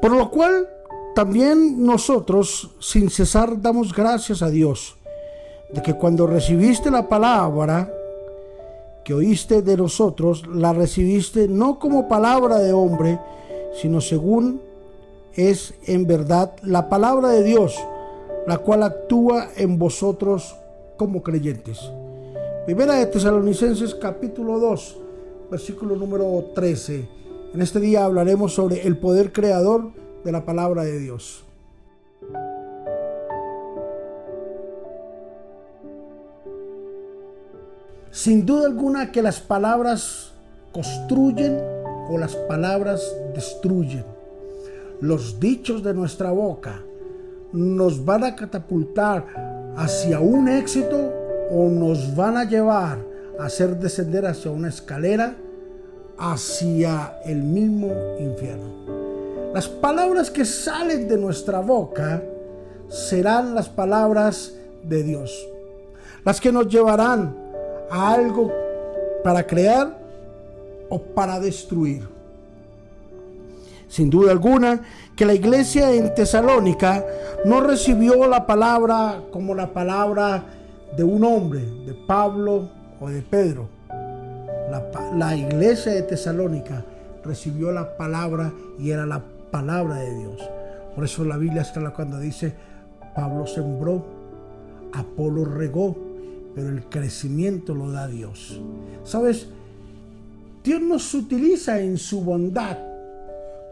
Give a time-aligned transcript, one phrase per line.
[0.00, 0.66] Por lo cual
[1.14, 4.96] también nosotros sin cesar damos gracias a Dios
[5.72, 7.92] de que cuando recibiste la palabra
[9.04, 13.18] que oíste de nosotros, la recibiste no como palabra de hombre,
[13.80, 14.60] sino según
[15.34, 17.76] es en verdad la palabra de Dios,
[18.46, 20.54] la cual actúa en vosotros
[20.96, 21.78] como creyentes.
[22.66, 24.96] Primera de Tesalonicenses capítulo 2,
[25.50, 27.19] versículo número 13.
[27.52, 29.90] En este día hablaremos sobre el poder creador
[30.24, 31.44] de la palabra de Dios.
[38.12, 40.32] Sin duda alguna que las palabras
[40.72, 41.58] construyen
[42.08, 43.02] o las palabras
[43.34, 44.04] destruyen.
[45.00, 46.82] Los dichos de nuestra boca
[47.52, 51.12] nos van a catapultar hacia un éxito
[51.50, 52.98] o nos van a llevar
[53.40, 55.34] a hacer descender hacia una escalera
[56.20, 59.50] hacia el mismo infierno.
[59.54, 62.22] Las palabras que salen de nuestra boca
[62.88, 64.52] serán las palabras
[64.84, 65.48] de Dios,
[66.24, 67.34] las que nos llevarán
[67.90, 68.52] a algo
[69.24, 69.98] para crear
[70.90, 72.06] o para destruir.
[73.88, 74.82] Sin duda alguna
[75.16, 77.04] que la iglesia en Tesalónica
[77.44, 80.44] no recibió la palabra como la palabra
[80.96, 82.68] de un hombre, de Pablo
[83.00, 83.79] o de Pedro.
[84.70, 86.84] La, iglesia de Tesalónica
[87.24, 90.40] recibió la palabra y era la palabra de Dios.
[90.94, 92.54] Por eso la Biblia está cuando dice,
[93.14, 94.04] Pablo sembró,
[94.92, 95.96] Apolo regó,
[96.54, 98.60] pero el crecimiento lo da Dios.
[99.04, 99.48] ¿Sabes?
[100.62, 102.78] Dios nos utiliza en su bondad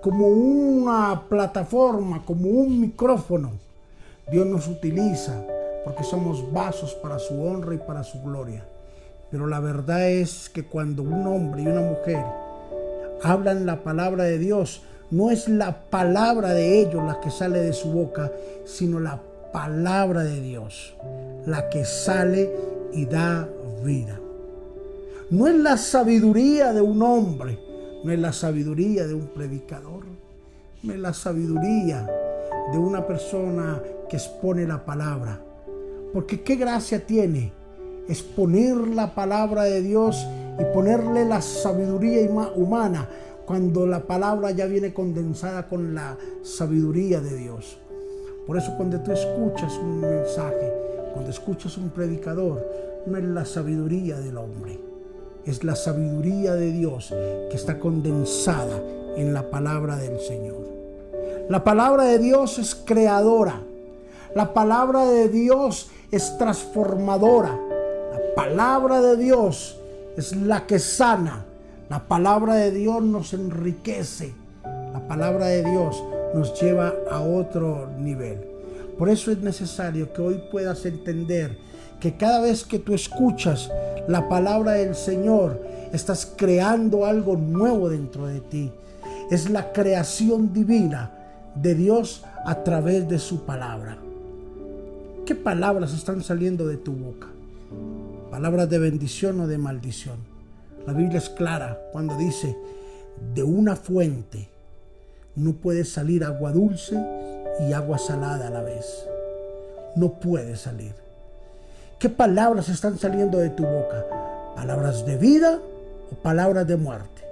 [0.01, 3.53] como una plataforma, como un micrófono.
[4.31, 5.45] Dios nos utiliza
[5.85, 8.65] porque somos vasos para su honra y para su gloria.
[9.31, 12.25] Pero la verdad es que cuando un hombre y una mujer
[13.23, 17.73] hablan la palabra de Dios, no es la palabra de ellos la que sale de
[17.73, 18.31] su boca,
[18.65, 19.21] sino la
[19.53, 20.95] palabra de Dios,
[21.47, 22.51] la que sale
[22.93, 23.49] y da
[23.85, 24.19] vida.
[25.31, 27.59] No es la sabiduría de un hombre,
[28.03, 30.05] no es la sabiduría de un predicador,
[30.83, 32.09] no es la sabiduría
[32.73, 35.41] de una persona que expone la palabra.
[36.13, 37.53] Porque qué gracia tiene
[38.09, 40.27] exponer la palabra de Dios
[40.59, 43.09] y ponerle la sabiduría humana
[43.47, 47.79] cuando la palabra ya viene condensada con la sabiduría de Dios.
[48.47, 50.73] Por eso cuando tú escuchas un mensaje,
[51.13, 52.67] cuando escuchas un predicador,
[53.07, 54.79] no es la sabiduría del hombre,
[55.45, 57.09] es la sabiduría de Dios
[57.51, 58.83] que está condensada
[59.17, 60.67] en la palabra del Señor.
[61.49, 63.63] La palabra de Dios es creadora.
[64.35, 67.59] La palabra de Dios es transformadora.
[68.39, 69.77] La palabra de Dios
[70.17, 71.45] es la que sana.
[71.91, 74.33] La palabra de Dios nos enriquece.
[74.63, 76.01] La palabra de Dios
[76.35, 78.39] nos lleva a otro nivel.
[78.97, 81.59] Por eso es necesario que hoy puedas entender
[81.99, 83.73] que cada vez que tú escuchas
[84.07, 85.61] la palabra del Señor,
[85.93, 88.71] estás creando algo nuevo dentro de ti.
[89.33, 91.11] Es la creación divina
[91.57, 93.99] de Dios a través de su palabra.
[95.27, 97.27] ¿Qué palabras están saliendo de tu boca?
[98.31, 100.19] ¿Palabras de bendición o de maldición?
[100.87, 102.57] La Biblia es clara cuando dice,
[103.35, 104.49] de una fuente
[105.35, 107.03] no puede salir agua dulce
[107.67, 109.07] y agua salada a la vez.
[109.97, 110.95] No puede salir.
[111.99, 114.05] ¿Qué palabras están saliendo de tu boca?
[114.55, 115.59] ¿Palabras de vida
[116.13, 117.23] o palabras de muerte?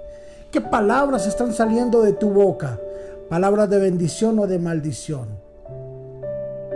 [0.51, 2.79] ¿Qué palabras están saliendo de tu boca?
[3.29, 5.27] ¿Palabras de bendición o de maldición?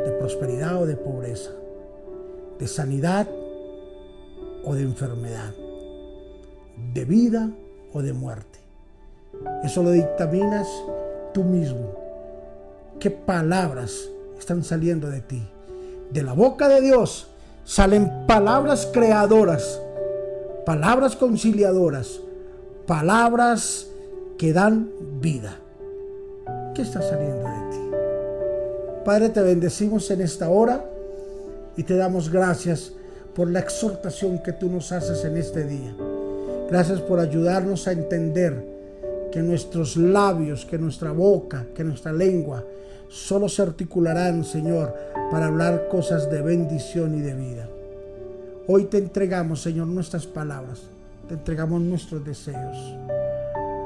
[0.05, 1.51] ¿De prosperidad o de pobreza?
[2.59, 3.27] ¿De sanidad
[4.63, 5.53] o de enfermedad?
[6.93, 7.49] de vida
[7.93, 8.59] o de muerte.
[9.63, 10.67] Eso lo dictaminas
[11.33, 11.95] tú mismo.
[12.99, 15.41] ¿Qué palabras están saliendo de ti?
[16.11, 17.27] De la boca de Dios
[17.63, 19.79] salen palabras creadoras,
[20.65, 22.19] palabras conciliadoras,
[22.85, 23.87] palabras
[24.37, 24.89] que dan
[25.21, 25.57] vida.
[26.75, 27.91] ¿Qué está saliendo de ti?
[29.05, 30.85] Padre, te bendecimos en esta hora
[31.77, 32.93] y te damos gracias
[33.35, 35.95] por la exhortación que tú nos haces en este día.
[36.69, 38.65] Gracias por ayudarnos a entender
[39.31, 42.63] que nuestros labios, que nuestra boca, que nuestra lengua
[43.07, 44.93] solo se articularán, Señor,
[45.31, 47.67] para hablar cosas de bendición y de vida.
[48.67, 50.81] Hoy te entregamos, Señor, nuestras palabras,
[51.27, 52.77] te entregamos nuestros deseos,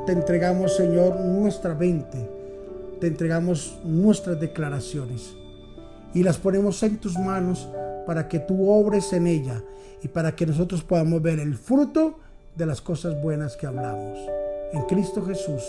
[0.06, 2.30] te entregamos, Señor, nuestra mente,
[3.00, 5.34] te entregamos nuestras declaraciones
[6.14, 7.68] y las ponemos en tus manos
[8.06, 9.62] para que tú obres en ella
[10.02, 12.20] y para que nosotros podamos ver el fruto
[12.56, 14.18] de las cosas buenas que hablamos.
[14.74, 15.64] En Cristo Jesús.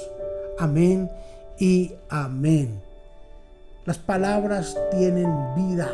[0.58, 1.10] Amén
[1.58, 2.80] y amén.
[3.84, 5.90] Las palabras tienen vida.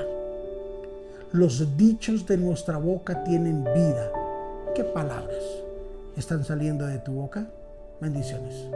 [1.33, 4.11] Los dichos de nuestra boca tienen vida.
[4.75, 5.43] ¿Qué palabras
[6.17, 7.47] están saliendo de tu boca?
[8.01, 8.67] Bendiciones.